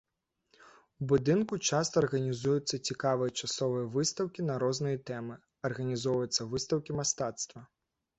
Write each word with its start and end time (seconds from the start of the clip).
У 1.03 1.07
будынку 1.09 1.55
часта 1.69 1.99
арганізуюцца 2.03 2.79
цікавыя 2.91 3.33
часовыя 3.41 3.83
выстаўкі 3.97 4.47
на 4.47 4.55
розныя 4.63 4.97
тэмы, 5.11 5.37
арганізоўваюцца 5.69 6.49
выстаўкі 6.55 6.97
мастацтва. 7.03 7.63